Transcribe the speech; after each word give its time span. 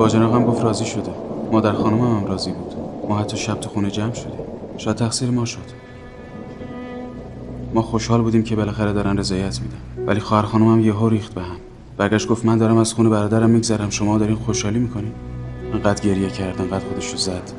باجناق 0.00 0.34
هم 0.34 0.44
گفت 0.44 0.62
راضی 0.62 0.84
شده. 0.84 1.10
مادر 1.52 1.72
خانم 1.72 1.98
هم, 1.98 2.16
هم 2.16 2.26
راضی 2.26 2.52
بود. 2.52 2.74
ما 3.08 3.18
حتی 3.18 3.36
شب 3.36 3.60
تو 3.60 3.70
خونه 3.70 3.90
جمع 3.90 4.14
شدیم. 4.14 4.40
شاید 4.76 4.96
تقصیر 4.96 5.30
ما 5.30 5.44
شد. 5.44 5.58
ما 7.74 7.82
خوشحال 7.82 8.22
بودیم 8.22 8.42
که 8.42 8.56
بالاخره 8.56 8.92
دارن 8.92 9.18
رضایت 9.18 9.60
میدن. 9.60 10.06
ولی 10.06 10.20
خواهر 10.20 10.42
خانم 10.42 10.72
هم 10.72 10.80
یهو 10.80 11.08
ریخت 11.08 11.34
به 11.34 11.40
هم. 11.42 11.56
برگشت 11.96 12.28
گفت 12.28 12.44
من 12.44 12.58
دارم 12.58 12.76
از 12.76 12.94
خونه 12.94 13.08
برادرم 13.08 13.50
میگذرم. 13.50 13.90
شما 13.90 14.18
دارین 14.18 14.36
خوشحالی 14.36 14.78
می‌کنین؟ 14.78 15.12
انقدر 15.72 16.02
گریه 16.02 16.28
کرد 16.28 16.60
انقدر 16.60 16.84
خودش 16.84 17.10
رو 17.10 17.16
زد 17.16 17.52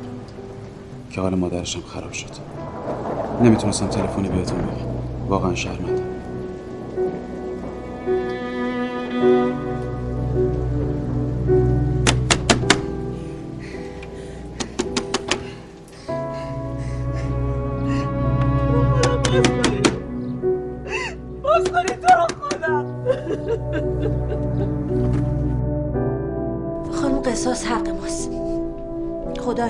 که 1.12 1.22
حال 1.22 1.36
مادرشم 1.36 1.82
خراب 1.88 2.12
شد. 2.12 2.30
نمی‌تونستم 3.44 3.88
تلفنی 3.88 4.30
بهتون 4.30 4.58
بگم. 4.58 5.28
واقعا 5.30 5.56
شرمنده. 5.56 6.04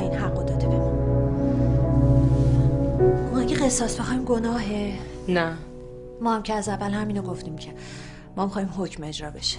این 0.01 0.13
حق 0.13 0.37
رو 0.37 0.43
داده 0.43 0.67
به 0.67 0.77
ما 3.31 3.39
اگه 3.39 3.55
قصاص 3.55 3.99
بخوایم 3.99 4.25
گناهه. 4.25 4.99
نه. 5.27 5.57
ما 6.21 6.35
هم 6.35 6.43
که 6.43 6.53
از 6.53 6.69
اول 6.69 6.91
همینو 6.91 7.21
گفتیم 7.21 7.57
که 7.57 7.73
ما 8.35 8.45
می‌خوایم 8.45 8.73
حکم 8.77 9.03
اجرا 9.03 9.29
بشه. 9.29 9.57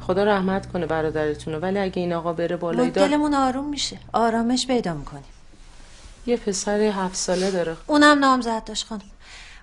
خدا 0.00 0.24
رحمت 0.24 0.72
کنه 0.72 0.86
برادرتونو 0.86 1.58
ولی 1.58 1.78
اگه 1.78 2.00
این 2.00 2.12
آقا 2.12 2.32
بره 2.32 2.56
بالای 2.56 2.90
دار 2.90 3.08
دلمون 3.08 3.34
آروم 3.34 3.68
میشه. 3.68 3.98
آرامش 4.12 4.66
پیدا 4.66 4.94
می‌کنیم. 4.94 5.24
یه 6.26 6.36
پسر 6.36 6.80
هفت 6.80 7.16
ساله 7.16 7.50
داره. 7.50 7.76
اونم 7.86 8.18
نامزد 8.18 8.64
داشت 8.64 8.86
خانم. 8.86 9.02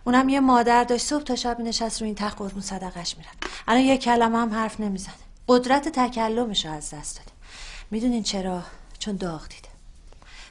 اونم 0.04 0.30
یه 0.30 0.40
مادر 0.40 0.84
داشت. 0.84 1.06
صبح 1.06 1.24
تا 1.24 1.36
شب 1.36 1.60
نشست 1.60 2.02
رو 2.02 2.06
این 2.06 2.16
تخت 2.16 2.38
قربون 2.38 2.62
صدقش 2.62 3.18
می‌رفت. 3.18 3.38
الان 3.68 3.82
یه 3.82 3.98
کلمه 3.98 4.38
هم 4.38 4.54
حرف 4.54 4.80
نمی‌زنه. 4.80 5.14
قدرت 5.48 5.90
تکلمش 5.90 6.66
رو 6.66 6.72
از 6.72 6.94
دست 6.94 7.18
داده. 7.18 7.32
می‌دونین 7.92 8.24
چرا؟ 8.24 8.62
چون 9.00 9.16
داغ 9.16 9.42
دیده. 9.48 9.73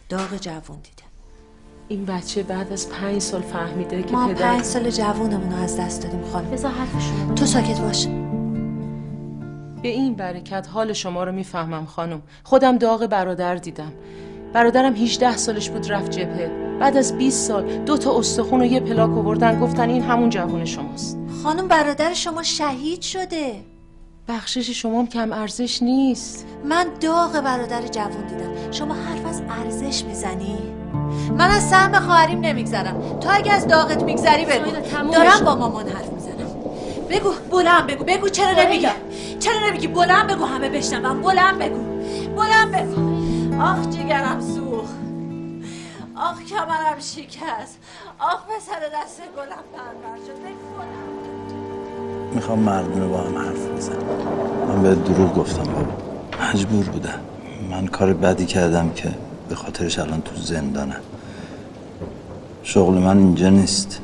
داغ 0.09 0.37
جوون 0.41 0.77
دیده 0.83 1.03
این 1.89 2.05
بچه 2.05 2.43
بعد 2.43 2.73
از 2.73 2.89
پنج 2.89 3.19
سال 3.19 3.43
فهمیده 3.43 4.03
که 4.03 4.13
ما 4.13 4.29
پدر 4.29 4.53
پنج 4.53 4.63
سال 4.63 4.91
جوونمون 4.91 5.53
رو 5.53 5.63
از 5.63 5.77
دست 5.77 6.03
دادیم 6.03 6.25
خانم. 6.33 6.51
بذار 6.51 6.71
حرفشون 6.71 7.35
تو 7.35 7.47
ساکت 7.47 7.81
باش. 7.81 8.07
به 9.83 9.89
این 9.89 10.15
برکت 10.15 10.69
حال 10.73 10.93
شما 10.93 11.25
رو 11.25 11.33
می‌فهمم 11.33 11.87
خانم. 11.87 12.23
خودم 12.45 12.79
داغ 12.79 13.07
برادر 13.07 13.55
دیدم. 13.55 13.93
برادرم 14.53 14.95
18 14.95 15.37
سالش 15.37 15.71
بود 15.71 15.93
رفت 15.93 16.11
جبهه. 16.11 16.51
بعد 16.81 16.97
از 16.97 17.19
20 17.19 17.49
سال 17.49 17.79
دو 17.79 17.99
تا 17.99 18.19
استخون 18.19 18.61
و 18.61 18.65
یه 18.65 18.81
پلاک 18.81 19.11
آوردن 19.11 19.61
گفتن 19.61 19.91
این 19.91 20.03
همون 20.03 20.31
جوون 20.31 20.65
شماست. 20.65 21.19
خانم 21.43 21.69
برادر 21.69 22.15
شما 22.15 22.43
شهید 22.43 23.03
شده. 23.03 23.55
بخشش 24.29 24.71
شما 24.71 24.99
هم 24.99 25.07
کم 25.07 25.33
ارزش 25.33 25.83
نیست. 25.83 26.47
من 26.65 26.87
داغ 27.01 27.41
برادر 27.41 27.87
جوون 27.87 28.27
دیدم. 28.27 28.52
شما 28.73 28.95
حرف 28.95 29.27
از 29.27 29.43
ارزش 29.65 30.05
می‌زنی؟ 30.05 30.59
من 31.39 31.51
از 31.51 31.63
سهم 31.69 32.01
خواهریم 32.01 32.41
نمیگذرم. 32.41 33.19
تو 33.21 33.29
اگه 33.33 33.53
از 33.53 33.69
داغت 33.69 34.03
میگذری 34.03 34.45
بگو. 34.45 34.71
دارم. 35.13 35.45
با 35.45 35.55
مامان 35.55 35.89
حرف 35.89 36.13
می‌زنم. 36.13 36.51
بگو 37.11 37.31
بلند 37.51 37.87
بگو. 37.87 38.05
بگو 38.05 38.29
چرا 38.29 38.53
نمیگی؟ 38.53 38.89
چرا 39.41 39.69
نمیگی؟ 39.69 39.87
بلند 39.87 40.27
بگو 40.27 40.45
همه 40.45 40.69
بشنوم 40.69 41.23
بلند 41.23 41.59
بگو. 41.59 41.79
بلند 42.37 42.73
بگو. 42.73 43.63
آخ 43.63 43.89
جگرم 43.91 44.41
سوخت. 44.41 44.95
آخ 46.17 46.43
کمرم 46.43 46.99
شکست. 46.99 47.79
آخ 48.19 48.41
پسر 48.45 48.81
دست 49.03 49.23
گلم 49.37 49.65
پرور 49.73 50.17
شد. 50.27 50.43
می‌خوام 52.35 52.59
مردونه 52.59 53.07
با 53.07 53.19
هم 53.19 53.39
حرف 53.39 53.67
بزنم. 53.67 53.97
من 54.69 54.83
به 54.83 54.95
دروغ 54.95 55.35
گفتم 55.35 55.73
بابا. 55.73 55.93
مجبور 56.43 56.85
بودم. 56.85 57.21
من 57.73 57.87
کار 57.87 58.13
بدی 58.13 58.47
کردم 58.47 58.91
که 58.91 59.15
به 59.49 59.55
خاطرش 59.55 59.99
الان 59.99 60.23
تو 60.23 60.37
زندانم. 60.37 61.01
شغل 62.63 62.95
من 62.95 63.19
اینجا 63.19 63.49
نیست. 63.49 64.01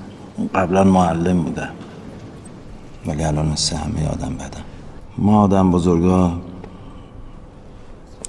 قبلا 0.55 0.85
معلم 0.85 1.43
بودم. 1.43 1.69
ولی 3.07 3.25
الان 3.25 3.47
مثل 3.47 3.77
همه 3.77 4.09
آدم 4.09 4.35
بدم. 4.35 4.65
ما 5.19 5.43
آدم 5.43 5.71
بزرگا 5.71 6.33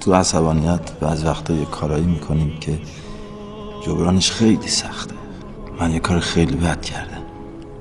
تو 0.00 0.14
عصبانیت 0.14 0.80
و 1.00 1.06
از 1.06 1.24
وقتا 1.24 1.54
یه 1.54 1.64
کارایی 1.64 2.04
می‌کنیم 2.04 2.52
که 2.60 2.78
جبرانش 3.86 4.30
خیلی 4.30 4.68
سخته. 4.68 5.14
من 5.80 5.90
یه 5.90 5.98
کار 6.00 6.20
خیلی 6.20 6.56
بد 6.56 6.80
کردم. 6.80 7.22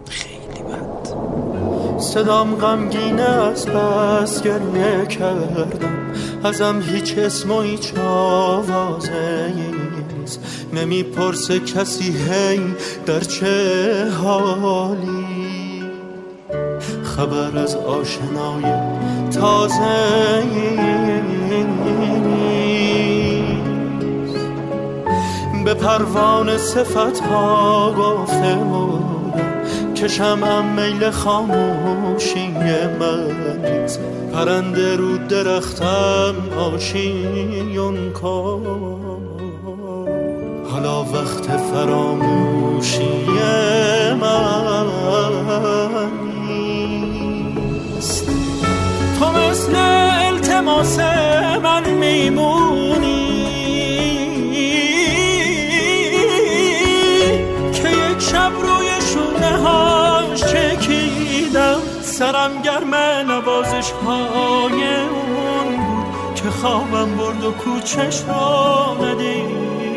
خیلی 0.09 0.63
بد. 0.63 1.99
صدام 1.99 2.55
غمگین 2.55 3.19
از 3.19 3.65
بس 3.65 4.41
گریه 4.43 5.05
کردم. 5.05 6.08
ازم 6.43 6.81
هیچ 6.81 7.17
اسم 7.17 7.51
و 7.51 7.61
هیچ 7.61 7.93
آوازه. 7.97 9.53
نیست 10.19 10.39
نمی‌پرسه 10.73 11.59
کسی 11.59 12.11
هی 12.11 12.61
در 13.05 13.19
چه 13.19 14.09
حالی. 14.09 15.83
خبر 17.03 17.57
از 17.57 17.75
آشنای 17.75 18.73
تازه 19.31 20.19
به 25.69 25.75
پروانه 25.75 26.57
صفت 26.57 27.19
ها 27.19 27.93
گفته 27.93 28.55
که 29.99 30.07
شمعم 30.07 30.65
میل 30.65 31.11
خاموشی 31.11 32.47
من. 32.99 33.85
پرنده 34.33 34.95
رو 34.95 35.17
درختم 35.17 36.35
آشیون 36.73 38.11
کن. 38.11 38.61
حالا 40.71 41.03
وقت 41.03 41.57
فراموشی 41.57 43.27
من 44.21 44.85
نیست 46.47 48.25
تو 49.19 49.31
مثل 49.31 49.75
التماس 50.27 50.99
من 51.63 51.89
میمونی. 51.89 52.88
سرم 62.19 62.61
گرم 62.61 62.95
نوازش 63.31 63.91
های 63.91 64.83
اون 64.95 65.77
بود 65.77 66.35
که 66.35 66.49
خوابم 66.49 67.15
برد 67.17 67.43
و 67.43 67.51
کوچش 67.51 68.21
رو 68.21 69.05
ندیدم 69.05 69.88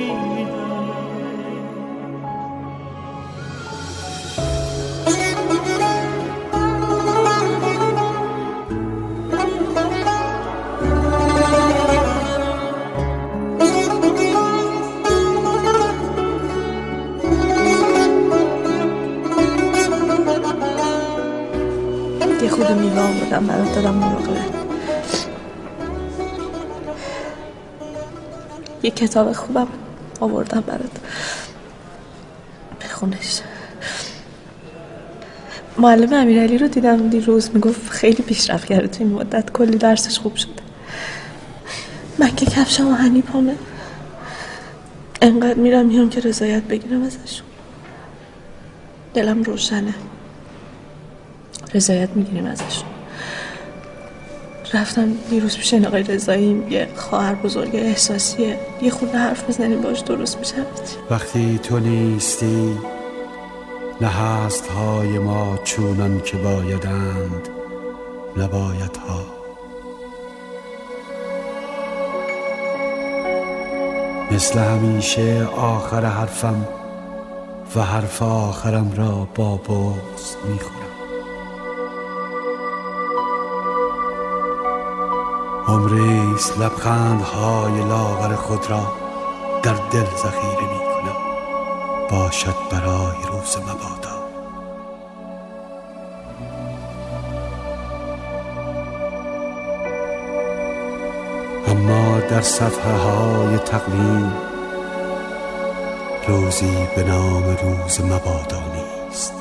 آوردم 23.33 23.47
برات 23.47 23.75
دادم 23.75 23.95
مراقبه 23.95 24.41
یه 28.83 28.91
کتاب 28.91 29.33
خوبم 29.33 29.67
آوردم 30.21 30.61
برات. 30.61 30.91
بخونش. 32.85 33.41
معلم 35.79 36.13
امیرعلی 36.13 36.59
رو 36.59 36.69
دیدم 36.69 37.09
دیروز 37.09 37.51
می‌گفت 37.55 37.91
خیلی 37.91 38.23
پیشرفت 38.23 38.65
کرده 38.65 38.89
تو 38.89 39.05
این 39.05 39.13
مدت. 39.13 39.53
کلی 39.53 39.79
درسش 39.79 40.19
خوب 40.19 40.37
شده. 40.37 40.63
من 42.19 42.35
که 42.35 42.47
کفشم 42.47 42.95
هنی 42.95 43.23
پامه. 43.23 43.55
انقدر 45.23 45.55
میرم 45.55 45.87
میام 45.87 46.11
که 46.11 46.21
رضایت 46.21 46.63
بگیرم 46.63 47.03
ازشون 47.03 47.47
دلم 49.15 49.43
روشنه. 49.43 49.95
رضایت 51.75 52.11
می‌گیریم 52.15 52.47
ازشون 52.47 52.92
رفتم 54.75 55.13
دیروز 55.31 55.57
پیش 55.57 55.75
آقای 55.75 56.03
رضایی 56.03 56.63
یه 56.71 56.89
خواهر 56.97 57.35
بزرگ 57.35 57.77
احساسیه. 57.77 58.59
یه 58.83 58.91
خورده 58.91 59.19
حرف 59.19 59.49
بزنیم 59.49 59.81
باش 59.81 60.01
درست 60.01 60.39
میشه 60.39 60.55
وقتی 61.11 61.59
تو 61.59 61.79
نیستی 61.79 62.79
نه 64.01 64.09
هست 64.09 64.67
های 64.67 65.19
ما 65.19 65.59
چونان 65.65 66.21
که 66.21 66.37
بایدند 66.37 67.49
نباید 68.37 68.97
ها 68.97 69.25
مثل 74.31 74.59
همیشه 74.59 75.45
آخر 75.57 76.05
حرفم 76.05 76.69
و 77.77 77.81
حرف 77.83 78.23
آخرم 78.23 78.93
را 78.97 79.29
با 79.35 79.57
بغز 79.57 80.37
می‌خورم. 80.49 80.82
عمریست 85.73 86.59
لبخندهای 86.59 87.85
لاغر 87.89 88.35
خود 88.35 88.71
را 88.71 88.93
در 89.63 89.75
دل 89.75 90.05
ذخیره 90.05 90.63
می 90.73 90.79
کنم. 90.79 91.17
باشد 92.11 92.55
برای 92.71 93.17
روز 93.33 93.57
مبادا. 93.59 94.23
اما 101.67 102.21
در 102.21 102.41
صفحه 102.41 102.97
های 102.97 103.59
تقویم 103.59 104.33
روزی 106.29 106.89
به 106.97 107.03
نام 107.03 107.45
روز 107.45 108.01
مبادا 108.01 108.63
نیست. 108.75 109.35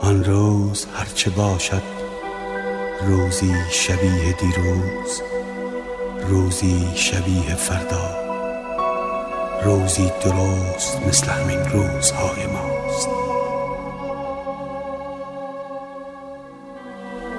آن 0.00 0.24
روز 0.24 0.86
هرچه 0.94 1.30
باشد 1.30 2.01
روزی 3.06 3.54
شبیه 3.70 4.32
دیروز 4.32 5.22
روزی 6.28 6.88
شبیه 6.94 7.54
فردا 7.54 8.22
روزی 9.64 10.12
درست 10.24 11.00
مثل 11.08 11.26
همین 11.30 11.58
روزهای 11.58 12.46
ماست. 12.46 13.08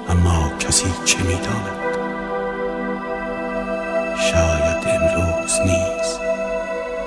اما 0.08 0.58
کسی 0.58 0.92
چه 1.04 1.18
می‌داند؟ 1.22 1.84
شاید 4.16 4.84
امروز 4.86 5.60
نیز 5.60 6.18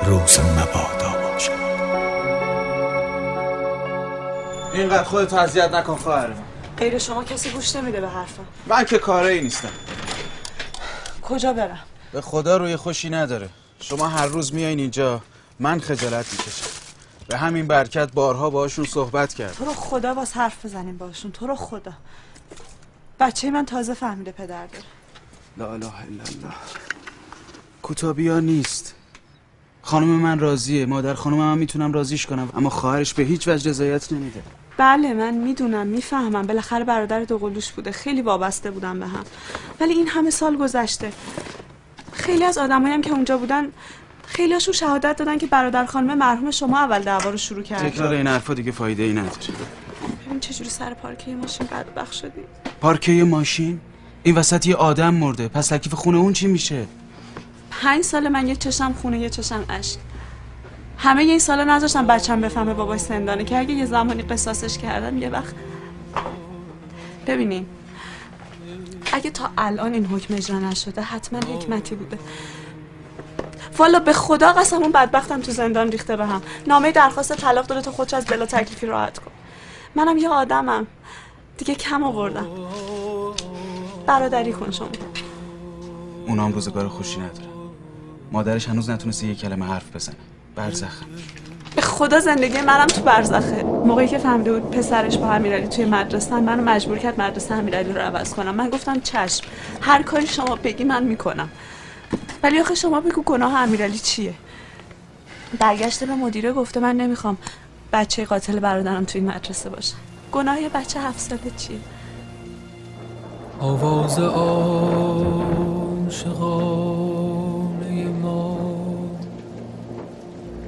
روز 0.06 0.40
مبادا 0.40 1.32
باشد. 1.32 1.52
اینقدر 4.74 5.04
خودت 5.04 5.34
اذیت 5.34 5.72
نکن 5.72 5.96
خواهر 5.96 6.28
من 6.28 6.47
غیر 6.78 6.98
شما 6.98 7.24
کسی 7.24 7.50
گوش 7.50 7.76
نمیده 7.76 8.02
به 8.02 8.10
حرفم 8.10 8.46
من 8.68 8.86
که 8.86 8.98
کاره 8.98 9.34
ای 9.34 9.42
نیستم. 9.42 9.70
کجا 11.22 11.54
برم؟ 11.54 11.80
به 12.12 12.22
خدا 12.22 12.58
روی 12.58 12.76
خوشی 12.76 13.10
نداره. 13.10 13.50
شما 13.80 14.08
هر 14.08 14.26
روز 14.26 14.54
میایین 14.54 14.80
اینجا 14.80 15.22
من 15.60 15.80
خجالت 15.80 16.32
می‌کشم. 16.32 16.68
به 17.28 17.38
همین 17.38 17.68
برکت 17.68 18.12
بارها 18.12 18.50
باشون 18.50 18.86
صحبت 18.86 19.34
کرد 19.34 19.54
تو 19.54 19.66
رو 19.66 19.74
خدا 19.74 20.14
باز 20.14 20.34
حرف 20.34 20.66
بزنیم 20.66 20.98
باشون 20.98 21.32
تو 21.32 21.48
رو 21.48 21.56
خدا. 21.56 21.94
بچه 23.20 23.52
من 23.52 23.66
تازه 23.66 23.94
فهمیده 23.94 24.32
پدر 24.32 24.68
داره. 24.68 24.84
لا 25.58 25.74
اله 25.74 25.86
الا 25.86 26.24
الله. 26.24 26.56
کوتابیا 27.82 28.40
نیست. 28.40 28.96
خانم 29.88 30.08
من 30.08 30.40
راضیه. 30.40 30.86
مادر 30.86 31.14
خانم 31.14 31.38
من 31.38 31.58
می‌تونم 31.58 31.94
راضیش 31.94 32.26
کنم. 32.26 32.50
اما 32.56 32.70
خواهرش 32.70 33.14
به 33.14 33.24
هیچ 33.24 33.48
وجه 33.48 33.70
رضایت 33.70 34.12
نمیده. 34.12 34.42
بله 34.78 35.14
من 35.14 35.34
می‌دونم 35.34 35.88
می‌فهمم. 35.88 36.42
بالاخره 36.42 36.84
برادر 36.84 37.24
دوقلوش 37.24 37.72
بوده. 37.72 37.92
خیلی 37.92 38.22
وابسته 38.22 38.72
بودن 38.72 39.00
به 39.00 39.08
هم. 39.08 39.24
ولی 39.80 39.94
این 39.94 40.08
همه 40.08 40.30
سال 40.30 40.58
گذشته. 40.58 41.12
خیلی 42.14 42.44
از 42.44 42.58
آدمایی 42.58 42.94
هم 42.94 43.02
که 43.02 43.12
اونجا 43.12 43.38
بودن 43.38 43.68
خیلیاشون 44.26 44.74
شهادت 44.74 45.16
دادن 45.18 45.38
که 45.38 45.48
برادر 45.48 45.86
خانم 45.86 46.18
مرحوم 46.18 46.52
شما 46.52 46.80
اول 46.80 47.00
دعوا 47.00 47.30
رو 47.30 47.38
شروع 47.38 47.64
کرد. 47.64 47.90
تکرار 47.90 48.14
این 48.14 48.28
حرفا 48.28 48.54
دیگه 48.54 48.72
فایده 48.72 49.04
ای 49.04 49.14
نداره. 49.14 49.36
ببین 50.26 50.40
چجوری 50.40 50.70
سر 50.70 50.94
پارکه 50.94 51.36
ماشین 51.36 51.68
قد 51.68 51.94
بخ 51.96 52.14
شدی. 52.14 52.42
پارکه 52.82 53.12
ماشین؟ 53.12 53.80
این 54.24 54.36
وسط 54.36 54.68
یه 54.68 54.76
آدم 54.76 55.14
مرده. 55.14 55.48
پس 55.48 55.68
تکلیف 55.68 55.94
خونه 55.94 56.18
اون 56.18 56.34
چی 56.34 56.48
میشه؟ 56.48 56.86
پنج 57.82 58.04
سال 58.04 58.28
من 58.28 58.48
یه 58.48 58.56
چشم 58.56 58.94
خونه 58.94 59.20
یه 59.20 59.30
چشم 59.30 59.66
اشک 59.70 60.00
همه 60.98 61.22
این 61.22 61.40
سالا 61.40 61.64
نذاشتم 61.64 62.08
بچم 62.08 62.42
بفهمه 62.42 62.74
بابای 62.74 62.98
سندانه 62.98 63.44
که 63.44 63.58
اگه 63.58 63.74
یه 63.74 63.86
زمانی 63.86 64.22
قصاصش 64.22 64.78
کردم 64.78 65.18
یه 65.18 65.30
وقت. 65.30 65.56
ببینین 67.28 67.66
اگه 69.14 69.30
تا 69.30 69.50
الان 69.58 69.94
این 69.94 70.06
حکم 70.06 70.34
اجرا 70.34 70.60
نشده 70.60 71.02
حتما 71.02 71.40
حکمتی 71.40 71.96
بوده. 71.96 72.20
والا 73.78 74.00
به 74.00 74.14
خدا 74.14 74.54
قسم 74.54 74.76
اون 74.76 74.92
بدبختم 74.92 75.42
تو 75.42 75.52
زندان 75.52 75.92
ریخته 75.92 76.16
به 76.16 76.26
هم. 76.26 76.42
نامه 76.68 76.92
درخواست 76.92 77.36
طلاق 77.36 77.66
داده 77.66 77.82
تا 77.82 77.92
خودش 77.92 78.14
از 78.14 78.26
بلا 78.26 78.46
تکلیفی 78.46 78.86
راحت 78.86 79.20
کن. 79.20 79.32
منم 79.96 80.18
یه 80.18 80.30
آدمم. 80.30 80.88
دیگه 81.58 81.76
کم 81.76 82.04
آوردم. 82.04 82.48
برادری 84.06 84.54
کن 84.54 84.72
شما. 84.72 84.88
اونام 86.28 86.54
روزگار 86.54 86.88
خوشی 86.88 87.20
نداره. 87.20 87.57
مادرش 88.32 88.70
هنوز 88.70 88.90
نتونسته 88.90 89.28
یه 89.28 89.36
کلمه 89.36 89.66
حرف 89.66 89.96
بزنه. 89.96 90.16
برزخه. 90.56 91.06
به 91.76 91.82
خدا 91.82 92.20
زندگی 92.20 92.62
منم 92.62 92.88
تو 92.88 93.02
برزخه. 93.02 93.64
موقعی 93.64 94.08
که 94.08 94.18
فهمیده 94.18 94.60
بود 94.60 94.72
پسرش 94.72 95.18
با 95.18 95.32
امیرعلی 95.32 95.68
توی 95.68 95.86
مدرسه 95.86 96.40
منو 96.40 96.64
مجبور 96.64 96.98
کرد 96.98 97.22
مدرسه 97.22 97.54
امیرعلی 97.54 97.94
رو 97.94 98.02
عوض 98.02 98.34
کنم. 98.34 98.56
من 98.56 98.70
گفتم 98.70 99.00
چشم 99.00 99.44
هر 99.82 100.02
کاری 100.02 100.28
شما 100.28 100.56
بگی 100.56 100.84
من 100.84 101.04
می‌کنم. 101.04 101.50
ولی 102.44 102.60
آخه 102.60 102.76
شما 102.76 103.02
بگو 103.02 103.22
گناه 103.22 103.56
امیرعلی 103.56 104.00
چیه؟ 104.00 104.34
برگشته 105.60 106.06
به 106.06 106.16
مدیره 106.16 106.54
گفته 106.54 106.80
من 106.80 106.96
نمی‌خوام 106.96 107.38
بچه 107.94 108.26
قاتل 108.26 108.60
برادرم 108.60 109.06
توی 109.06 109.22
این 109.22 109.30
مدرسه 109.32 109.70
باشه. 109.70 109.94
گناه 110.32 110.70
بچه 110.70 111.02
هفت 111.02 111.20
ساله 111.20 111.42
چیه؟ 111.58 111.78
آواز 113.60 114.20
عاشقانه 114.20 115.58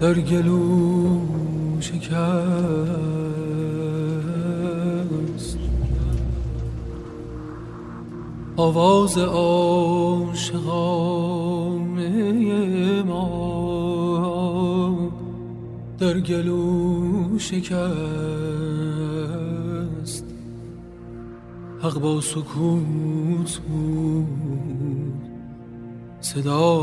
در 0.01 0.13
گلو 0.13 1.19
شکست. 1.79 2.09
آواز 8.57 9.17
عاشقانه 9.17 10.53
ما 13.03 13.59
در 15.99 16.19
گلو 16.19 17.39
شکست. 17.39 17.79
حق 21.81 21.99
با 21.99 22.21
سکوت 22.21 23.57
بود 23.67 24.27
صدا 26.21 26.79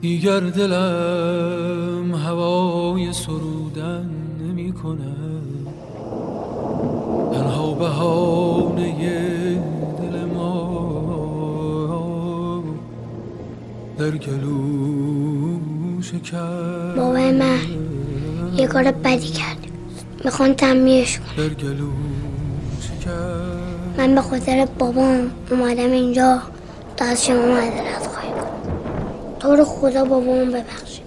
دیگر 0.01 0.39
دلم 0.39 2.15
هوای 2.15 3.13
سرودن 3.13 4.09
نمی 4.39 4.71
کند. 4.71 5.68
تنها 7.33 7.73
بهانه 7.73 8.93
دل 10.01 10.25
ما. 10.35 10.69
در 13.97 14.11
گلو 14.11 15.59
شکر 16.01 16.93
بابای 16.97 17.31
من 17.31 17.59
یه 18.57 18.67
کار 18.67 18.91
بدی 18.91 19.27
کرد. 19.27 19.57
می‌خوان 20.25 20.53
تنبیهش 20.53 21.17
کنم. 21.19 21.47
در 21.47 21.53
گلو 21.53 21.89
شکر 22.81 23.11
من 23.97 24.15
به 24.15 24.21
خاطر 24.21 24.67
بابام 24.79 25.31
اومدم 25.51 25.91
اینجا. 25.91 26.39
تا 26.97 27.05
از 27.05 27.25
شما 27.25 27.35
معذرت 27.45 28.07
خواهی 28.07 28.31
کنم. 28.31 28.73
تو 29.39 29.55
رو 29.55 29.65
خدا 29.65 30.05
بابامو 30.05 30.45
ببخشید 30.45 31.03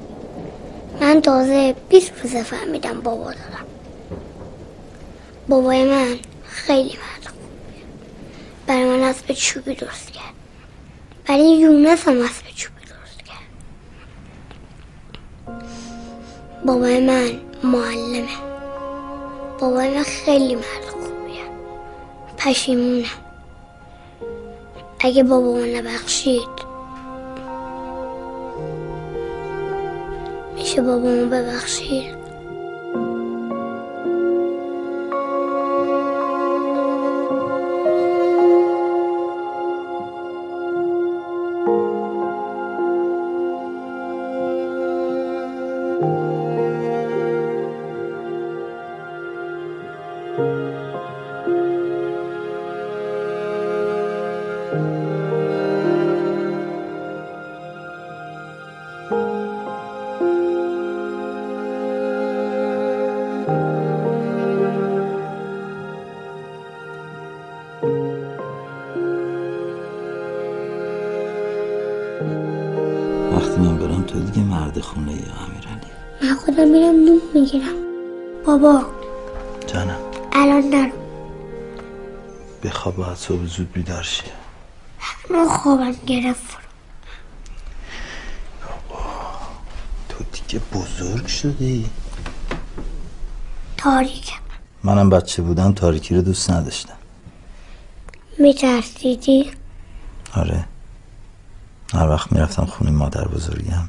من 1.00 1.20
تازه 1.20 1.74
20 1.88 2.12
روزه 2.22 2.42
فهمیدم 2.42 3.00
بابا 3.00 3.24
دارم 3.24 3.51
بابای 5.48 5.84
من 5.84 6.18
خیلی 6.44 6.98
مرد 6.98 7.32
برای 8.66 8.84
من 8.84 9.02
اسب 9.02 9.32
چوبی 9.32 9.74
درست 9.74 10.10
کرد. 10.10 10.34
برای 11.28 11.58
یونس 11.58 12.08
هم 12.08 12.20
اسب 12.22 12.46
چوبی 12.54 12.80
درست 12.80 13.22
کرد. 13.24 13.48
بابای 16.66 17.06
من 17.06 17.40
معلمه. 17.64 18.28
بابای 19.60 19.94
من 19.96 20.02
خیلی 20.02 20.54
مرد 20.54 20.84
خوبیه. 20.90 21.44
پشیمونم 22.38 23.04
اگه 25.00 25.22
بابامو 25.22 25.66
نبخشید 25.66 26.48
میشه 30.54 30.82
بابامو 30.82 31.26
ببخشی 31.26 32.21
خونه 74.82 75.12
یا 75.12 75.18
امیرعلی. 75.18 75.92
من 76.22 76.34
خودم 76.34 76.68
میرم 76.68 76.94
نون 76.94 77.20
می‌گیرم. 77.34 77.74
بابا. 78.46 78.84
جانم. 79.66 79.98
الان 80.32 80.62
نرو. 80.62 80.92
بخواب 82.62 82.96
باید 82.96 83.16
صبح 83.16 83.44
زود 83.44 83.72
بیدار 83.72 84.02
شی. 84.02 84.22
من 85.30 85.48
خوابم 85.48 85.94
گرفت. 86.06 86.56
تو 90.08 90.24
دیگه 90.32 90.64
بزرگ 90.74 91.26
شدی. 91.26 91.90
تاریکم. 93.76 94.36
منم 94.84 95.10
بچه 95.10 95.42
بودم 95.42 95.72
تاریکی 95.72 96.14
رو 96.14 96.22
دوست 96.22 96.50
نداشتم. 96.50 96.96
میترسیدی؟ 98.38 99.50
آره. 100.34 100.64
هر 101.94 102.08
وقت 102.08 102.32
می‌رفتم 102.32 102.64
خونه 102.64 102.90
مادر 102.90 103.28
بزرگم 103.28 103.88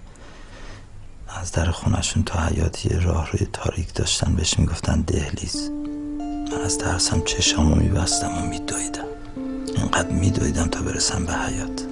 از 1.42 1.52
در 1.52 1.72
خونشون 1.72 2.24
تا 2.24 2.40
حیات 2.40 2.86
یه 2.86 3.00
راه 3.00 3.32
روی 3.32 3.48
تاریک 3.54 3.94
داشتن 3.94 4.36
بهش 4.36 4.60
می‌گفتن 4.60 5.02
دهلیز. 5.02 5.70
من 6.52 6.62
از 6.66 6.78
ترسم 6.78 7.22
چشامو 7.22 7.76
میبستم 7.76 8.32
و 8.38 8.48
میدویدم. 8.48 9.06
اینقدر 9.78 10.10
میدویدم 10.10 10.68
تا 10.68 10.82
برسم 10.82 11.26
به 11.26 11.34
حیات. 11.34 11.86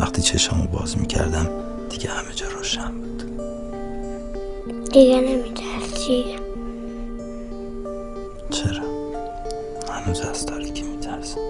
وقتی 0.00 0.22
چشامو 0.22 0.66
باز 0.66 0.98
می‌کردم 0.98 1.48
دیگه 1.90 2.10
همه 2.10 2.34
جا 2.34 2.48
روشن 2.48 2.92
بود. 2.92 3.22
دیگه 4.92 5.20
نمیترسی؟ 5.20 6.24
چرا؟ 8.50 8.86
هنوز 9.92 10.20
از 10.20 10.46
تاریکی 10.46 10.82
میترسم. 10.82 11.40